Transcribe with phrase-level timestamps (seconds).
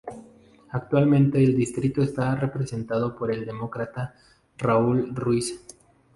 [0.71, 4.15] Actualmente el distrito está representado por el Demócrata
[4.57, 5.63] Raul Ruiz.